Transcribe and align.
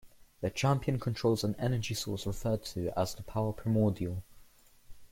The 0.39 0.49
Champion 0.49 0.99
controls 0.99 1.43
an 1.43 1.53
energy 1.59 1.93
source 1.93 2.25
referred 2.25 2.63
to 2.63 2.91
as 2.99 3.13
the 3.13 3.21
Power 3.21 3.53
Primordial. 3.53 4.23